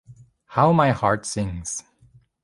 [0.47, 1.83] How My Heart Sings!